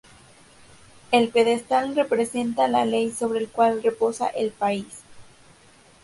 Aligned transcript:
El 1.11 1.29
pedestal 1.29 1.95
representa 1.95 2.67
la 2.67 2.85
ley 2.85 3.11
sobre 3.11 3.41
la 3.41 3.49
cual 3.49 3.83
reposa 3.83 4.29
el 4.29 4.49
país. 4.49 5.03